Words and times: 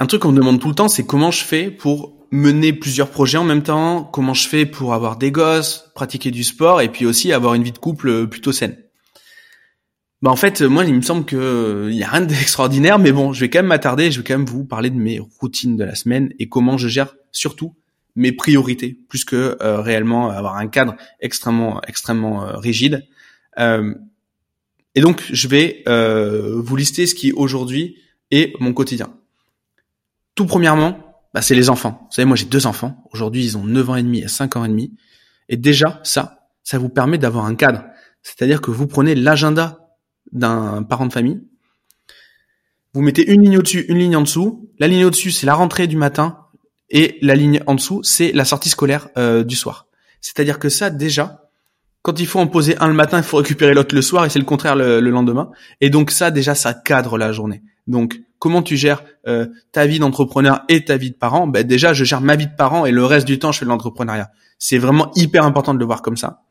un 0.00 0.06
truc 0.06 0.22
qu'on 0.22 0.32
me 0.32 0.36
demande 0.36 0.60
tout 0.60 0.68
le 0.68 0.74
temps, 0.74 0.88
c'est 0.88 1.04
comment 1.04 1.30
je 1.30 1.44
fais 1.44 1.70
pour 1.70 2.16
mener 2.30 2.72
plusieurs 2.72 3.10
projets 3.10 3.38
en 3.38 3.44
même 3.44 3.62
temps, 3.62 4.04
comment 4.04 4.34
je 4.34 4.48
fais 4.48 4.66
pour 4.66 4.94
avoir 4.94 5.16
des 5.16 5.30
gosses, 5.30 5.90
pratiquer 5.94 6.30
du 6.30 6.44
sport 6.44 6.80
et 6.80 6.88
puis 6.88 7.06
aussi 7.06 7.32
avoir 7.32 7.54
une 7.54 7.62
vie 7.62 7.72
de 7.72 7.78
couple 7.78 8.26
plutôt 8.28 8.52
saine. 8.52 8.76
Bah 10.20 10.30
en 10.30 10.36
fait, 10.36 10.62
moi, 10.62 10.84
il 10.84 10.94
me 10.94 11.00
semble 11.00 11.24
que 11.24 11.88
il 11.90 11.96
y 11.96 12.02
a 12.02 12.08
rien 12.08 12.20
d'extraordinaire, 12.22 12.98
mais 12.98 13.12
bon, 13.12 13.32
je 13.32 13.40
vais 13.40 13.50
quand 13.50 13.60
même 13.60 13.66
m'attarder, 13.66 14.10
je 14.10 14.18
vais 14.18 14.24
quand 14.24 14.36
même 14.36 14.46
vous 14.46 14.64
parler 14.64 14.90
de 14.90 14.96
mes 14.96 15.20
routines 15.40 15.76
de 15.76 15.84
la 15.84 15.94
semaine 15.94 16.32
et 16.38 16.48
comment 16.48 16.76
je 16.76 16.88
gère 16.88 17.14
surtout 17.32 17.74
mes 18.16 18.32
priorités, 18.32 18.98
plus 19.08 19.24
que 19.24 19.56
euh, 19.62 19.80
réellement 19.80 20.30
avoir 20.30 20.56
un 20.56 20.66
cadre 20.66 20.96
extrêmement 21.20 21.80
extrêmement 21.86 22.44
euh, 22.44 22.56
rigide. 22.56 23.06
Euh, 23.60 23.94
et 24.96 25.00
donc, 25.00 25.22
je 25.30 25.46
vais 25.46 25.84
vous 25.86 26.74
lister 26.74 27.06
ce 27.06 27.14
qui 27.14 27.30
aujourd'hui 27.30 27.96
est 28.32 28.58
mon 28.58 28.72
quotidien. 28.72 29.14
Tout 30.38 30.46
premièrement, 30.46 30.96
bah, 31.34 31.42
c'est 31.42 31.56
les 31.56 31.68
enfants. 31.68 31.98
Vous 32.00 32.14
savez, 32.14 32.24
moi 32.24 32.36
j'ai 32.36 32.44
deux 32.44 32.68
enfants. 32.68 33.02
Aujourd'hui, 33.12 33.44
ils 33.44 33.58
ont 33.58 33.64
9 33.64 33.90
ans 33.90 33.96
et 33.96 34.04
demi 34.04 34.20
et 34.20 34.28
5 34.28 34.54
ans 34.54 34.64
et 34.64 34.68
demi. 34.68 34.94
Et 35.48 35.56
déjà, 35.56 35.98
ça, 36.04 36.46
ça 36.62 36.78
vous 36.78 36.88
permet 36.88 37.18
d'avoir 37.18 37.46
un 37.46 37.56
cadre. 37.56 37.82
C'est-à-dire 38.22 38.60
que 38.60 38.70
vous 38.70 38.86
prenez 38.86 39.16
l'agenda 39.16 39.96
d'un 40.30 40.84
parent 40.84 41.06
de 41.06 41.12
famille. 41.12 41.40
Vous 42.94 43.02
mettez 43.02 43.28
une 43.32 43.42
ligne 43.42 43.58
au-dessus, 43.58 43.84
une 43.88 43.98
ligne 43.98 44.14
en 44.14 44.22
dessous. 44.22 44.70
La 44.78 44.86
ligne 44.86 45.06
au-dessus, 45.06 45.32
c'est 45.32 45.44
la 45.44 45.54
rentrée 45.54 45.88
du 45.88 45.96
matin. 45.96 46.38
Et 46.88 47.18
la 47.20 47.34
ligne 47.34 47.60
en 47.66 47.74
dessous, 47.74 48.04
c'est 48.04 48.30
la 48.30 48.44
sortie 48.44 48.68
scolaire 48.68 49.08
euh, 49.16 49.42
du 49.42 49.56
soir. 49.56 49.88
C'est-à-dire 50.20 50.60
que 50.60 50.68
ça, 50.68 50.88
déjà, 50.88 51.50
quand 52.02 52.20
il 52.20 52.28
faut 52.28 52.38
en 52.38 52.46
poser 52.46 52.78
un 52.78 52.86
le 52.86 52.94
matin, 52.94 53.18
il 53.18 53.24
faut 53.24 53.38
récupérer 53.38 53.74
l'autre 53.74 53.92
le 53.92 54.02
soir, 54.02 54.24
et 54.24 54.30
c'est 54.30 54.38
le 54.38 54.44
contraire 54.44 54.76
le, 54.76 55.00
lendemain. 55.00 55.50
Et 55.80 55.90
donc 55.90 56.12
ça, 56.12 56.30
déjà, 56.30 56.54
ça 56.54 56.74
cadre 56.74 57.18
la 57.18 57.32
journée. 57.32 57.64
Donc, 57.88 58.20
comment 58.38 58.62
tu 58.62 58.76
gères 58.76 59.04
euh, 59.26 59.46
ta 59.72 59.86
vie 59.86 59.98
d'entrepreneur 59.98 60.62
et 60.68 60.84
ta 60.84 60.96
vie 60.96 61.10
de 61.10 61.16
parent 61.16 61.46
Ben 61.46 61.66
déjà, 61.66 61.92
je 61.92 62.04
gère 62.04 62.20
ma 62.20 62.36
vie 62.36 62.46
de 62.46 62.54
parent 62.56 62.86
et 62.86 62.92
le 62.92 63.04
reste 63.04 63.26
du 63.26 63.38
temps, 63.38 63.52
je 63.52 63.58
fais 63.58 63.64
de 63.64 63.70
l'entrepreneuriat. 63.70 64.30
C'est 64.58 64.78
vraiment 64.78 65.10
hyper 65.14 65.44
important 65.44 65.74
de 65.74 65.78
le 65.78 65.84
voir 65.84 66.02
comme 66.02 66.16
ça. 66.16 66.42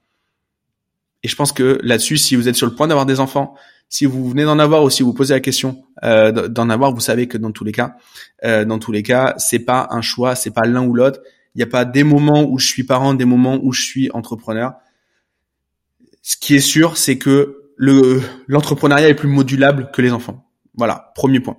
Et 1.23 1.27
je 1.27 1.35
pense 1.35 1.51
que 1.51 1.79
là-dessus, 1.83 2.17
si 2.17 2.35
vous 2.35 2.47
êtes 2.47 2.55
sur 2.55 2.67
le 2.67 2.75
point 2.75 2.87
d'avoir 2.87 3.05
des 3.05 3.19
enfants, 3.19 3.55
si 3.89 4.05
vous 4.05 4.29
venez 4.29 4.43
d'en 4.43 4.59
avoir 4.59 4.83
ou 4.83 4.89
si 4.89 5.03
vous 5.03 5.13
posez 5.13 5.33
la 5.33 5.39
question 5.39 5.83
euh, 6.03 6.47
d'en 6.47 6.69
avoir, 6.69 6.93
vous 6.93 6.99
savez 6.99 7.27
que 7.27 7.37
dans 7.37 7.51
tous 7.51 7.63
les 7.63 7.71
cas, 7.71 7.95
euh, 8.43 8.65
dans 8.65 8.79
tous 8.79 8.91
les 8.91 9.03
cas, 9.03 9.33
c'est 9.37 9.59
pas 9.59 9.87
un 9.91 10.01
choix, 10.01 10.35
c'est 10.35 10.51
pas 10.51 10.65
l'un 10.65 10.85
ou 10.85 10.93
l'autre. 10.93 11.21
Il 11.55 11.59
n'y 11.59 11.63
a 11.63 11.67
pas 11.67 11.85
des 11.85 12.03
moments 12.03 12.43
où 12.43 12.59
je 12.59 12.67
suis 12.67 12.83
parent, 12.83 13.13
des 13.13 13.25
moments 13.25 13.59
où 13.61 13.71
je 13.71 13.81
suis 13.81 14.11
entrepreneur. 14.11 14.73
Ce 16.21 16.37
qui 16.37 16.55
est 16.55 16.59
sûr, 16.61 16.97
c'est 16.97 17.17
que 17.17 17.71
le 17.77 18.21
l'entrepreneuriat 18.47 19.09
est 19.09 19.15
plus 19.15 19.29
modulable 19.29 19.89
que 19.93 20.01
les 20.01 20.11
enfants. 20.11 20.45
Voilà, 20.75 21.11
premier 21.15 21.39
point. 21.39 21.57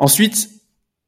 Ensuite, 0.00 0.48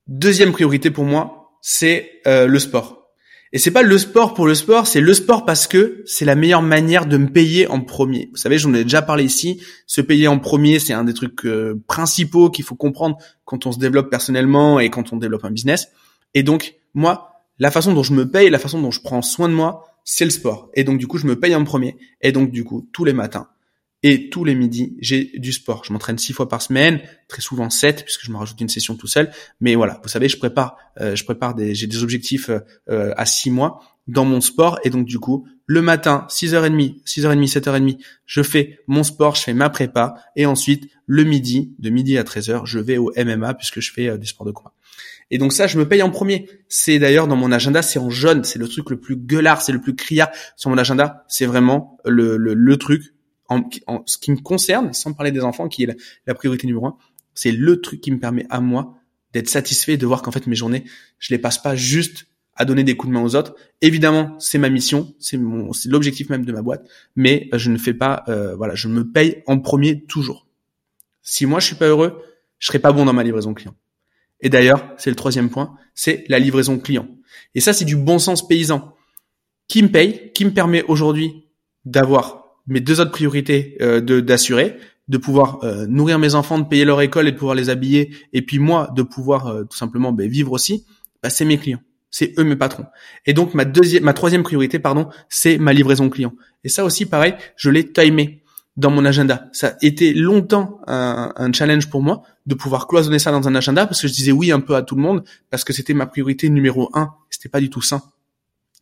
deuxième 0.07 0.53
priorité 0.53 0.91
pour 0.91 1.05
moi, 1.05 1.57
c'est 1.63 2.21
euh, 2.27 2.47
le 2.47 2.59
sport. 2.59 3.09
Et 3.55 3.59
c'est 3.59 3.71
pas 3.71 3.83
le 3.83 3.97
sport 3.97 4.35
pour 4.35 4.47
le 4.47 4.55
sport, 4.55 4.87
c'est 4.87 5.01
le 5.01 5.15
sport 5.15 5.47
parce 5.47 5.67
que 5.67 6.03
c'est 6.05 6.27
la 6.27 6.35
meilleure 6.35 6.61
manière 6.61 7.07
de 7.07 7.17
me 7.17 7.29
payer 7.29 7.67
en 7.69 7.81
premier. 7.81 8.29
Vous 8.33 8.37
savez, 8.37 8.59
j'en 8.59 8.75
ai 8.75 8.85
déjà 8.85 9.01
parlé 9.01 9.25
ici. 9.25 9.63
Se 9.87 10.03
payer 10.03 10.29
en 10.29 10.39
premier, 10.39 10.79
c'est 10.79 10.93
un 10.93 11.05
des 11.05 11.15
trucs 11.15 11.47
euh, 11.47 11.83
principaux 11.87 12.51
qu'il 12.51 12.67
faut 12.67 12.75
comprendre 12.75 13.17
quand 13.47 13.65
on 13.65 13.73
se 13.73 13.79
développe 13.79 14.11
personnellement 14.11 14.79
et 14.79 14.91
quand 14.91 15.15
on 15.15 15.17
développe 15.17 15.47
un 15.47 15.51
business. 15.51 15.89
Et 16.35 16.43
donc, 16.43 16.75
moi, 16.93 17.41
la 17.59 17.71
façon 17.71 17.95
dont 17.95 18.03
je 18.03 18.13
me 18.13 18.31
paye, 18.31 18.51
la 18.51 18.59
façon 18.59 18.81
dont 18.81 18.91
je 18.91 19.01
prends 19.01 19.23
soin 19.23 19.49
de 19.49 19.55
moi, 19.55 19.87
c'est 20.05 20.27
le 20.27 20.31
sport. 20.31 20.69
Et 20.75 20.85
donc, 20.85 20.99
du 20.99 21.07
coup, 21.07 21.17
je 21.17 21.27
me 21.27 21.41
paye 21.41 21.55
en 21.55 21.65
premier. 21.65 21.97
Et 22.21 22.31
donc, 22.31 22.51
du 22.51 22.63
coup, 22.63 22.87
tous 22.93 23.07
les 23.07 23.15
matins, 23.15 23.49
et 24.03 24.31
tous 24.31 24.45
les 24.45 24.55
midis, 24.55 24.97
j'ai 25.01 25.31
du 25.35 25.53
sport. 25.53 25.85
Je 25.85 25.93
m'entraîne 25.93 26.19
six 26.19 26.33
fois 26.33 26.49
par 26.49 26.61
semaine, 26.61 27.01
très 27.29 27.41
souvent 27.41 27.71
sept, 27.71 28.03
puisque 28.05 28.25
je 28.25 28.33
me 28.33 28.37
rajoute 28.37 28.61
une 28.61 28.69
session 28.69 28.97
tout 28.97 29.07
seul. 29.07 29.31
Mais 29.61 29.77
voilà, 29.77 30.01
vous 30.03 30.09
savez, 30.09 30.29
je 30.29 30.37
prépare, 30.37 30.77
euh, 31.01 31.15
je 31.15 31.25
prépare 31.25 31.55
des, 31.55 31.75
j'ai 31.75 31.87
des 31.87 32.03
objectifs 32.03 32.51
euh, 32.51 33.13
à 33.17 33.27
six 33.27 33.51
mois 33.51 33.81
dans 34.09 34.25
mon 34.25 34.41
sport. 34.41 34.81
Et 34.83 34.91
donc, 34.91 35.07
du 35.07 35.21
coup, 35.21 35.47
le 35.67 35.83
matin, 35.83 36.27
6h30, 36.29 37.05
6h30, 37.05 37.53
7h30, 37.53 37.99
je 38.27 38.43
fais 38.43 38.81
mon 38.89 39.05
sport, 39.05 39.37
je 39.37 39.43
fais 39.43 39.55
ma 39.55 39.71
prépa. 39.71 40.17
Et 40.35 40.47
ensuite, 40.47 40.91
le 41.07 41.23
midi, 41.23 41.75
de 41.79 41.91
midi 41.91 42.19
à 42.19 42.25
13h, 42.25 42.67
je 42.67 42.81
vais 42.81 42.99
au 42.99 43.13
MMA 43.17 43.55
puisque 43.55 43.81
je 43.81 43.93
fais 43.93 44.09
euh, 44.09 44.19
des 44.19 44.27
sports 44.27 44.47
de 44.47 44.53
combat. 44.53 44.73
Et 45.31 45.39
donc 45.39 45.53
ça, 45.53 45.67
je 45.69 45.79
me 45.79 45.89
paye 45.89 46.03
en 46.03 46.11
premier. 46.11 46.49
C'est 46.69 46.99
d'ailleurs 46.99 47.29
dans 47.29 47.37
mon 47.37 47.53
agenda, 47.53 47.81
c'est 47.81 47.99
en 47.99 48.11
jaune, 48.11 48.45
c'est 48.45 48.59
le 48.59 48.69
truc 48.69 48.91
le 48.91 49.01
plus 49.01 49.17
gueulard, 49.17 49.63
c'est 49.63 49.73
le 49.73 49.81
plus 49.81 49.95
criard 49.95 50.29
sur 50.57 50.69
mon 50.69 50.77
agenda. 50.77 51.25
C'est 51.29 51.47
vraiment 51.47 51.97
le, 52.05 52.37
le, 52.37 52.53
le 52.53 52.77
truc 52.77 53.15
en, 53.87 54.03
ce 54.07 54.19
qui 54.19 54.31
me 54.31 54.39
concerne, 54.39 54.93
sans 54.93 55.13
parler 55.13 55.33
des 55.33 55.43
enfants, 55.43 55.69
qui 55.69 55.85
est 55.85 55.97
la, 56.27 56.35
priorité 56.35 56.67
numéro 56.67 56.87
un, 56.87 56.97
c'est 57.35 57.53
le 57.53 57.81
truc 57.81 58.01
qui 58.01 58.11
me 58.11 58.19
permet 58.19 58.47
à 58.51 58.61
moi 58.61 58.95
d'être 59.33 59.49
satisfait 59.49 59.97
de 59.97 60.07
voir 60.07 60.23
qu'en 60.23 60.31
fait 60.31 60.47
mes 60.47 60.57
journées, 60.57 60.85
je 61.19 61.33
les 61.33 61.39
passe 61.39 61.59
pas 61.59 61.75
juste 61.75 62.27
à 62.55 62.65
donner 62.65 62.85
des 62.85 62.97
coups 62.97 63.11
de 63.11 63.19
main 63.19 63.25
aux 63.25 63.35
autres. 63.35 63.55
Évidemment, 63.81 64.37
c'est 64.39 64.59
ma 64.59 64.69
mission, 64.69 65.15
c'est 65.19 65.39
mon, 65.39 65.73
c'est 65.73 65.89
l'objectif 65.89 66.29
même 66.29 66.45
de 66.45 66.53
ma 66.53 66.61
boîte, 66.61 66.87
mais 67.17 67.49
je 67.55 67.71
ne 67.71 67.79
fais 67.79 67.95
pas, 67.95 68.25
euh, 68.29 68.55
voilà, 68.57 68.75
je 68.75 68.89
me 68.89 69.11
paye 69.11 69.43
en 69.47 69.59
premier 69.59 70.05
toujours. 70.05 70.47
Si 71.23 71.47
moi 71.47 71.61
je 71.61 71.67
suis 71.67 71.77
pas 71.77 71.87
heureux, 71.87 72.23
je 72.59 72.67
serai 72.67 72.79
pas 72.79 72.93
bon 72.93 73.07
dans 73.07 73.15
ma 73.15 73.23
livraison 73.23 73.55
client. 73.55 73.75
Et 74.41 74.51
d'ailleurs, 74.51 74.93
c'est 74.99 75.11
le 75.11 75.17
troisième 75.17 75.51
point, 75.51 75.77
c'est 75.95 76.25
la 76.29 76.39
livraison 76.39 76.79
client. 76.79 77.09
Et 77.55 77.61
ça, 77.61 77.73
c'est 77.73 77.85
du 77.85 77.97
bon 77.97 78.19
sens 78.19 78.47
paysan. 78.47 78.95
Qui 79.69 79.83
me 79.83 79.89
paye, 79.89 80.33
qui 80.35 80.45
me 80.45 80.51
permet 80.51 80.83
aujourd'hui 80.83 81.47
d'avoir 81.85 82.42
mes 82.67 82.81
deux 82.81 83.01
autres 83.01 83.11
priorités 83.11 83.77
euh, 83.81 84.01
de 84.01 84.21
d'assurer, 84.21 84.77
de 85.09 85.19
pouvoir 85.19 85.63
euh, 85.65 85.87
nourrir 85.87 86.19
mes 86.19 86.35
enfants, 86.35 86.59
de 86.59 86.67
payer 86.67 86.85
leur 86.85 87.01
école 87.01 87.29
et 87.29 87.33
de 87.33 87.37
pouvoir 87.37 87.55
les 87.55 87.71
habiller, 87.71 88.15
et 88.33 88.43
puis 88.43 88.59
moi 88.59 88.91
de 88.95 89.03
pouvoir 89.03 89.47
euh, 89.49 89.65
tout 89.65 89.77
simplement 89.77 90.13
ben, 90.13 90.29
vivre 90.29 90.53
aussi, 90.53 90.87
bah, 91.23 91.31
c'est 91.31 91.45
mes 91.45 91.59
clients, 91.59 91.83
c'est 92.11 92.39
eux 92.39 92.45
mes 92.45 92.57
patrons. 92.57 92.87
Et 93.27 93.33
donc 93.33 93.55
ma 93.55 93.65
deuxième, 93.65 94.05
ma 94.05 94.13
troisième 94.15 94.43
priorité, 94.43 94.79
pardon, 94.79 95.09
c'est 95.29 95.59
ma 95.59 95.73
livraison 95.73 96.09
client. 96.09 96.35
Et 96.65 96.69
ça 96.69 96.85
aussi, 96.85 97.07
pareil, 97.07 97.35
je 97.57 97.71
l'ai 97.71 97.91
timé 97.93 98.43
dans 98.77 98.91
mon 98.91 99.05
agenda. 99.05 99.49
Ça 99.53 99.69
a 99.69 99.73
été 99.83 100.15
longtemps 100.15 100.81
un, 100.87 101.33
un, 101.37 101.53
challenge 101.53 101.91
pour 101.91 102.03
moi 102.03 102.23
de 102.47 102.55
pouvoir 102.55 102.87
cloisonner 102.87 103.19
ça 103.19 103.31
dans 103.31 103.47
un 103.47 103.55
agenda 103.55 103.87
parce 103.87 104.01
que 104.01 104.09
je 104.09 104.15
disais 104.15 104.33
oui 104.33 104.51
un 104.51 104.61
peu 104.61 104.77
à 104.77 104.83
tout 104.83 104.95
le 104.95 105.03
monde 105.03 105.25
parce 105.51 105.63
que 105.63 105.75
c'était 105.75 105.93
ma 105.93 106.07
priorité 106.07 106.49
numéro 106.49 106.91
un. 106.95 107.11
C'était 107.29 107.51
pas 107.51 107.61
du 107.61 107.69
tout 107.69 107.83
sain. 107.83 108.03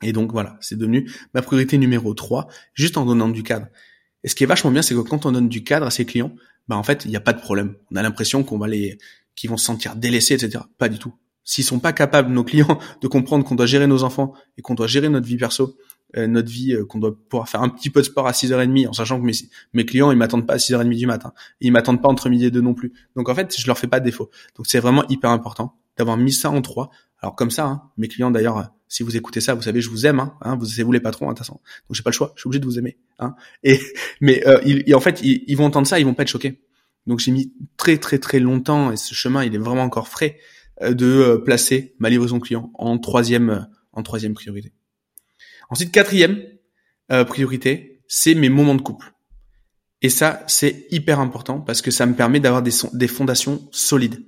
Et 0.02 0.12
donc 0.12 0.32
voilà, 0.32 0.56
c'est 0.60 0.76
devenu 0.76 1.10
ma 1.34 1.42
priorité 1.42 1.78
numéro 1.78 2.14
3, 2.14 2.48
juste 2.74 2.96
en 2.96 3.04
donnant 3.04 3.28
du 3.28 3.42
cadre. 3.42 3.66
Et 4.24 4.28
ce 4.28 4.34
qui 4.34 4.44
est 4.44 4.46
vachement 4.46 4.70
bien, 4.70 4.82
c'est 4.82 4.94
que 4.94 5.00
quand 5.00 5.26
on 5.26 5.32
donne 5.32 5.48
du 5.48 5.64
cadre 5.64 5.86
à 5.86 5.90
ses 5.90 6.04
clients, 6.04 6.32
bah 6.68 6.76
en 6.76 6.82
fait, 6.82 7.04
il 7.04 7.10
n'y 7.10 7.16
a 7.16 7.20
pas 7.20 7.32
de 7.32 7.40
problème. 7.40 7.74
On 7.90 7.96
a 7.96 8.02
l'impression 8.02 8.42
qu'on 8.44 8.58
va 8.58 8.68
les, 8.68 8.98
qu'ils 9.34 9.50
vont 9.50 9.56
se 9.56 9.64
sentir 9.64 9.96
délaissés, 9.96 10.34
etc. 10.34 10.64
Pas 10.78 10.88
du 10.88 10.98
tout. 10.98 11.14
S'ils 11.42 11.64
sont 11.64 11.80
pas 11.80 11.92
capables, 11.92 12.30
nos 12.30 12.44
clients, 12.44 12.78
de 13.00 13.08
comprendre 13.08 13.44
qu'on 13.44 13.54
doit 13.54 13.66
gérer 13.66 13.86
nos 13.86 14.04
enfants 14.04 14.34
et 14.56 14.62
qu'on 14.62 14.74
doit 14.74 14.86
gérer 14.86 15.08
notre 15.08 15.26
vie 15.26 15.36
perso, 15.36 15.76
euh, 16.16 16.26
notre 16.26 16.50
vie, 16.50 16.74
euh, 16.74 16.84
qu'on 16.84 16.98
doit 16.98 17.16
pouvoir 17.28 17.48
faire 17.48 17.62
un 17.62 17.68
petit 17.68 17.90
peu 17.90 18.00
de 18.00 18.06
sport 18.06 18.26
à 18.26 18.32
6h30, 18.32 18.88
en 18.88 18.92
sachant 18.92 19.18
que 19.18 19.24
mes, 19.24 19.32
mes 19.72 19.84
clients, 19.84 20.10
ils 20.10 20.18
m'attendent 20.18 20.46
pas 20.46 20.54
à 20.54 20.58
6h30 20.58 20.96
du 20.96 21.06
matin. 21.06 21.32
ils 21.60 21.72
m'attendent 21.72 22.02
pas 22.02 22.08
entre 22.08 22.28
midi 22.28 22.46
et 22.46 22.50
deux 22.50 22.60
non 22.60 22.74
plus. 22.74 22.92
Donc 23.16 23.28
en 23.28 23.34
fait, 23.34 23.58
je 23.58 23.66
leur 23.66 23.78
fais 23.78 23.86
pas 23.86 24.00
de 24.00 24.04
défaut. 24.04 24.30
Donc 24.56 24.66
c'est 24.66 24.80
vraiment 24.80 25.06
hyper 25.08 25.30
important 25.30 25.76
d'avoir 25.96 26.16
mis 26.16 26.32
ça 26.32 26.50
en 26.50 26.60
trois. 26.62 26.90
Alors 27.20 27.34
comme 27.34 27.50
ça, 27.50 27.66
hein, 27.66 27.82
mes 27.96 28.08
clients 28.08 28.30
d'ailleurs, 28.30 28.70
si 28.90 29.04
vous 29.04 29.16
écoutez 29.16 29.40
ça, 29.40 29.54
vous 29.54 29.62
savez, 29.62 29.80
je 29.80 29.88
vous 29.88 30.04
aime, 30.04 30.18
hein, 30.18 30.34
hein 30.42 30.56
vous 30.56 30.66
c'est 30.66 30.82
vous 30.82 30.90
les 30.90 31.00
patrons, 31.00 31.26
hein, 31.26 31.32
de 31.32 31.38
toute 31.38 31.46
façon. 31.46 31.60
Donc 31.88 31.94
j'ai 31.94 32.02
pas 32.02 32.10
le 32.10 32.14
choix, 32.14 32.32
je 32.34 32.40
suis 32.40 32.48
obligé 32.48 32.58
de 32.58 32.66
vous 32.66 32.76
aimer. 32.76 32.98
Hein. 33.20 33.36
Et 33.62 33.80
mais 34.20 34.46
euh, 34.48 34.60
ils, 34.66 34.94
en 34.94 35.00
fait, 35.00 35.20
ils, 35.22 35.54
vont 35.54 35.64
entendre 35.64 35.86
ça, 35.86 36.00
ils 36.00 36.04
vont 36.04 36.12
pas 36.12 36.24
être 36.24 36.28
choqués. 36.28 36.60
Donc 37.06 37.20
j'ai 37.20 37.30
mis 37.30 37.52
très 37.76 37.98
très 37.98 38.18
très 38.18 38.40
longtemps 38.40 38.90
et 38.90 38.96
ce 38.96 39.14
chemin, 39.14 39.44
il 39.44 39.54
est 39.54 39.58
vraiment 39.58 39.84
encore 39.84 40.08
frais 40.08 40.38
euh, 40.82 40.92
de 40.92 41.06
euh, 41.06 41.38
placer 41.38 41.94
ma 42.00 42.10
livraison 42.10 42.40
client 42.40 42.72
en 42.74 42.98
troisième 42.98 43.50
euh, 43.50 43.60
en 43.92 44.02
troisième 44.02 44.34
priorité. 44.34 44.72
Ensuite, 45.68 45.92
quatrième 45.92 46.42
priorité, 47.28 48.02
c'est 48.06 48.34
mes 48.34 48.48
moments 48.48 48.76
de 48.76 48.82
couple. 48.82 49.12
Et 50.00 50.08
ça, 50.08 50.44
c'est 50.46 50.86
hyper 50.90 51.18
important 51.18 51.60
parce 51.60 51.82
que 51.82 51.90
ça 51.90 52.06
me 52.06 52.14
permet 52.14 52.38
d'avoir 52.38 52.62
des, 52.62 52.72
des 52.92 53.08
fondations 53.08 53.68
solides. 53.72 54.24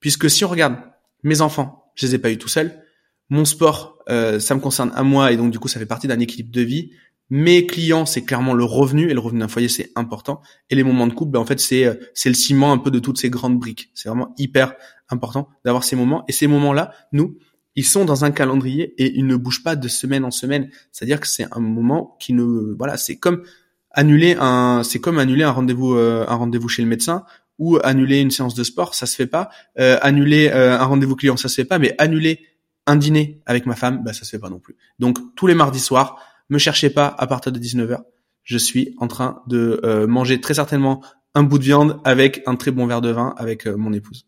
Puisque 0.00 0.28
si 0.28 0.44
on 0.44 0.48
regarde 0.48 0.76
mes 1.22 1.40
enfants, 1.40 1.90
je 1.94 2.06
les 2.06 2.14
ai 2.14 2.18
pas 2.18 2.30
eu 2.30 2.36
tout 2.36 2.48
seuls 2.48 2.82
mon 3.28 3.44
sport, 3.44 3.98
euh, 4.08 4.38
ça 4.38 4.54
me 4.54 4.60
concerne 4.60 4.92
à 4.94 5.02
moi 5.02 5.32
et 5.32 5.36
donc 5.36 5.50
du 5.50 5.58
coup 5.58 5.68
ça 5.68 5.80
fait 5.80 5.86
partie 5.86 6.06
d'un 6.06 6.20
équilibre 6.20 6.52
de 6.52 6.60
vie. 6.60 6.90
Mes 7.28 7.66
clients, 7.66 8.06
c'est 8.06 8.24
clairement 8.24 8.54
le 8.54 8.62
revenu 8.62 9.10
et 9.10 9.14
le 9.14 9.18
revenu 9.18 9.40
d'un 9.40 9.48
foyer, 9.48 9.68
c'est 9.68 9.90
important. 9.96 10.42
Et 10.70 10.76
les 10.76 10.84
moments 10.84 11.08
de 11.08 11.12
couple, 11.12 11.32
ben, 11.32 11.40
en 11.40 11.44
fait, 11.44 11.58
c'est 11.58 11.84
euh, 11.84 11.94
c'est 12.14 12.28
le 12.28 12.36
ciment 12.36 12.72
un 12.72 12.78
peu 12.78 12.92
de 12.92 13.00
toutes 13.00 13.18
ces 13.18 13.30
grandes 13.30 13.58
briques. 13.58 13.90
C'est 13.94 14.08
vraiment 14.08 14.32
hyper 14.38 14.74
important 15.08 15.48
d'avoir 15.64 15.82
ces 15.82 15.96
moments. 15.96 16.24
Et 16.28 16.32
ces 16.32 16.46
moments-là, 16.46 16.92
nous, 17.10 17.36
ils 17.74 17.84
sont 17.84 18.04
dans 18.04 18.24
un 18.24 18.30
calendrier 18.30 18.94
et 18.96 19.16
ils 19.16 19.26
ne 19.26 19.34
bougent 19.34 19.64
pas 19.64 19.74
de 19.74 19.88
semaine 19.88 20.24
en 20.24 20.30
semaine. 20.30 20.70
C'est-à-dire 20.92 21.18
que 21.18 21.26
c'est 21.26 21.46
un 21.50 21.58
moment 21.58 22.16
qui 22.20 22.32
ne, 22.32 22.76
voilà, 22.78 22.96
c'est 22.96 23.16
comme 23.16 23.42
annuler 23.90 24.36
un, 24.38 24.82
c'est 24.84 25.00
comme 25.00 25.18
annuler 25.18 25.42
un 25.42 25.50
rendez-vous, 25.50 25.94
euh, 25.94 26.24
un 26.28 26.34
rendez-vous 26.36 26.68
chez 26.68 26.82
le 26.82 26.88
médecin 26.88 27.24
ou 27.58 27.78
annuler 27.82 28.20
une 28.20 28.30
séance 28.30 28.54
de 28.54 28.62
sport, 28.62 28.94
ça 28.94 29.06
se 29.06 29.16
fait 29.16 29.26
pas. 29.26 29.48
annuler 29.78 30.50
un 30.50 30.84
rendez-vous 30.84 31.16
client, 31.16 31.38
ça 31.38 31.48
se 31.48 31.54
fait 31.54 31.64
pas. 31.64 31.78
Mais 31.78 31.94
annuler 31.96 32.40
un 32.86 32.96
dîner 32.96 33.42
avec 33.46 33.66
ma 33.66 33.74
femme, 33.74 34.02
bah 34.04 34.12
ça 34.12 34.24
se 34.24 34.30
fait 34.30 34.38
pas 34.38 34.50
non 34.50 34.58
plus. 34.58 34.76
Donc 34.98 35.18
tous 35.34 35.46
les 35.46 35.54
mardis 35.54 35.80
soirs, 35.80 36.20
me 36.48 36.58
cherchez 36.58 36.90
pas 36.90 37.06
à 37.18 37.26
partir 37.26 37.52
de 37.52 37.58
19h. 37.58 38.02
Je 38.42 38.58
suis 38.58 38.94
en 38.98 39.08
train 39.08 39.42
de 39.48 39.80
euh, 39.84 40.06
manger 40.06 40.40
très 40.40 40.54
certainement 40.54 41.02
un 41.34 41.42
bout 41.42 41.58
de 41.58 41.64
viande 41.64 42.00
avec 42.04 42.42
un 42.46 42.56
très 42.56 42.70
bon 42.70 42.86
verre 42.86 43.00
de 43.00 43.10
vin 43.10 43.34
avec 43.36 43.66
euh, 43.66 43.76
mon 43.76 43.92
épouse. 43.92 44.26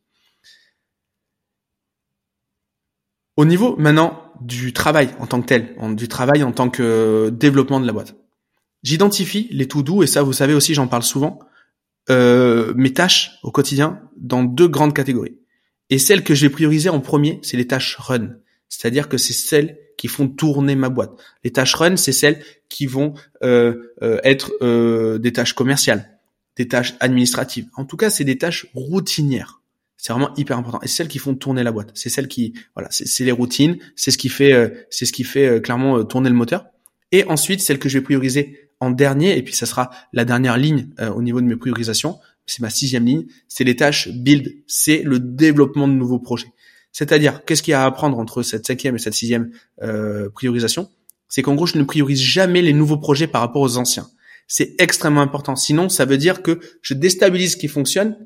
Au 3.37 3.45
niveau 3.45 3.77
maintenant 3.77 4.25
du 4.41 4.73
travail 4.73 5.11
en 5.21 5.27
tant 5.27 5.41
que 5.41 5.47
tel, 5.47 5.77
du 5.95 6.09
travail 6.09 6.43
en 6.43 6.51
tant 6.51 6.71
que 6.71 7.31
développement 7.31 7.79
de 7.79 7.87
la 7.87 7.93
boîte, 7.93 8.17
j'identifie 8.83 9.49
les 9.53 9.69
tout 9.69 9.85
doux 9.85 10.03
et 10.03 10.09
ça 10.09 10.23
vous 10.23 10.33
savez 10.33 10.55
aussi 10.55 10.75
j'en 10.75 10.89
parle 10.89 11.05
souvent, 11.05 11.39
euh, 12.11 12.73
mes 12.75 12.93
tâches 12.93 13.39
au 13.43 13.53
quotidien 13.53 14.01
dans 14.17 14.43
deux 14.43 14.67
grandes 14.67 14.95
catégories. 14.95 15.39
Et 15.91 15.99
celles 15.99 16.25
que 16.25 16.35
je 16.35 16.47
vais 16.47 16.51
prioriser 16.51 16.89
en 16.89 17.01
premier, 17.01 17.39
c'est 17.43 17.57
les 17.57 17.67
tâches 17.67 17.97
run. 17.97 18.31
C'est-à-dire 18.69 19.09
que 19.09 19.19
c'est 19.19 19.33
celles 19.33 19.79
qui 19.97 20.09
font 20.09 20.29
tourner 20.29 20.77
ma 20.77 20.89
boîte. 20.89 21.13
Les 21.45 21.51
tâches 21.51 21.75
run, 21.75 21.97
c'est 21.97 22.13
celles 22.13 22.43
qui 22.69 22.87
vont 22.87 23.15
euh, 23.43 23.93
euh, 24.03 24.21
être 24.25 24.53
euh, 24.63 25.19
des 25.19 25.33
tâches 25.33 25.53
commerciales, 25.53 26.19
des 26.57 26.69
tâches 26.69 26.95
administratives. 27.01 27.67
En 27.77 27.85
tout 27.85 27.97
cas, 27.97 28.11
c'est 28.11 28.25
des 28.25 28.39
tâches 28.39 28.67
routinières. 28.75 29.61
C'est 29.97 30.13
vraiment 30.13 30.33
hyper 30.37 30.57
important. 30.57 30.81
Et 30.83 30.89
celles 30.89 31.09
qui 31.09 31.19
font 31.19 31.35
tourner 31.35 31.65
la 31.65 31.73
boîte, 31.73 31.91
c'est 31.95 32.09
celles 32.09 32.29
qui, 32.29 32.55
voilà, 32.75 32.89
c'est 32.91 33.25
les 33.25 33.33
routines, 33.33 33.79
c'est 33.97 34.13
ce 34.13 34.19
qui 34.19 34.29
fait, 34.29 34.87
c'est 34.91 35.07
ce 35.07 35.13
qui 35.13 35.25
fait 35.25 35.61
clairement 35.61 36.05
tourner 36.05 36.29
le 36.29 36.37
moteur. 36.37 36.67
Et 37.11 37.25
ensuite, 37.25 37.61
celles 37.61 37.81
que 37.81 37.89
je 37.89 37.99
vais 37.99 38.05
prioriser 38.05 38.71
en 38.79 38.93
dernier, 38.93 39.37
et 39.37 39.43
puis 39.43 39.55
ça 39.55 39.67
sera 39.67 39.91
la 40.13 40.25
dernière 40.25 40.57
ligne 40.57 40.91
au 41.17 41.21
niveau 41.21 41.41
de 41.41 41.47
mes 41.47 41.57
priorisations, 41.57 42.21
c'est 42.47 42.63
ma 42.63 42.71
sixième 42.71 43.05
ligne, 43.05 43.27
c'est 43.49 43.65
les 43.65 43.75
tâches 43.75 44.09
build, 44.09 44.55
c'est 44.69 45.03
le 45.03 45.19
développement 45.19 45.89
de 45.89 45.95
nouveaux 45.95 46.21
projets. 46.21 46.53
C'est-à-dire, 46.93 47.45
qu'est-ce 47.45 47.63
qu'il 47.63 47.73
y 47.73 47.75
a 47.75 47.83
à 47.83 47.87
apprendre 47.87 48.19
entre 48.19 48.43
cette 48.43 48.67
cinquième 48.67 48.97
et 48.97 48.99
cette 48.99 49.15
sixième 49.15 49.51
euh, 49.83 50.31
priorisation? 50.31 50.91
C'est 51.29 51.43
qu'en 51.43 51.55
gros, 51.55 51.67
je 51.67 51.79
ne 51.79 51.85
priorise 51.85 52.21
jamais 52.21 52.63
les 52.63 52.73
nouveaux 52.73 52.97
projets 52.97 53.27
par 53.27 53.43
rapport 53.43 53.63
aux 53.63 53.77
anciens. 53.77 54.09
C'est 54.47 54.75
extrêmement 54.79 55.21
important. 55.21 55.57
Sinon, 55.57 55.89
ça 55.89 56.07
veut 56.07 56.17
dire 56.17 56.43
que 56.43 56.59
je 56.81 56.95
déstabilise 56.95 57.53
ce 57.53 57.57
qui 57.59 57.69
fonctionne 57.69 58.17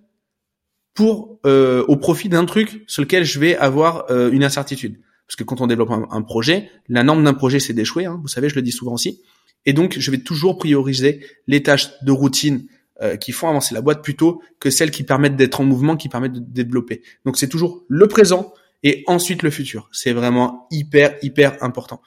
pour 0.94 1.40
euh, 1.46 1.84
au 1.88 1.96
profit 1.96 2.28
d'un 2.28 2.44
truc 2.44 2.84
sur 2.86 3.02
lequel 3.02 3.24
je 3.24 3.40
vais 3.40 3.56
avoir 3.56 4.10
euh, 4.10 4.30
une 4.30 4.44
incertitude. 4.44 5.00
Parce 5.26 5.36
que 5.36 5.44
quand 5.44 5.60
on 5.60 5.66
développe 5.66 5.90
un, 5.90 6.22
projet, 6.22 6.70
la 6.88 7.02
norme 7.02 7.24
d'un 7.24 7.32
projet, 7.32 7.58
c'est 7.58 7.72
d'échouer. 7.72 8.04
Hein, 8.04 8.20
vous 8.20 8.28
savez, 8.28 8.48
je 8.48 8.54
le 8.54 8.62
dis 8.62 8.72
souvent 8.72 8.92
aussi. 8.92 9.22
Et 9.64 9.72
donc, 9.72 9.98
je 9.98 10.10
vais 10.10 10.18
toujours 10.18 10.58
prioriser 10.58 11.24
les 11.46 11.62
tâches 11.62 11.88
de 12.02 12.12
routine, 12.12 12.66
euh, 13.00 13.16
qui 13.16 13.32
font 13.32 13.48
avancer 13.48 13.74
la 13.74 13.80
boîte 13.80 14.02
plutôt 14.02 14.42
que 14.60 14.70
celles 14.70 14.90
qui 14.90 15.02
permettent 15.02 15.36
d'être 15.36 15.60
en 15.60 15.64
mouvement, 15.64 15.96
qui 15.96 16.08
permettent 16.08 16.34
de 16.34 16.40
développer. 16.40 17.02
Donc 17.24 17.38
c'est 17.38 17.48
toujours 17.48 17.84
le 17.88 18.06
présent 18.06 18.52
et 18.82 19.02
ensuite 19.06 19.42
le 19.42 19.50
futur. 19.50 19.88
C'est 19.92 20.12
vraiment 20.12 20.66
hyper 20.70 21.16
hyper 21.22 21.62
important. 21.62 22.02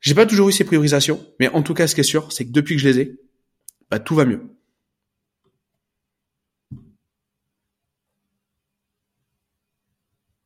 J'ai 0.00 0.14
pas 0.14 0.26
toujours 0.26 0.48
eu 0.48 0.52
ces 0.52 0.64
priorisations, 0.64 1.24
mais 1.40 1.48
en 1.48 1.62
tout 1.62 1.74
cas 1.74 1.86
ce 1.86 1.94
qui 1.94 2.02
est 2.02 2.04
sûr, 2.04 2.30
c'est 2.30 2.44
que 2.44 2.52
depuis 2.52 2.76
que 2.76 2.82
je 2.82 2.88
les 2.88 3.00
ai, 3.00 3.20
bah, 3.90 3.98
tout 3.98 4.14
va 4.14 4.24
mieux. 4.24 4.42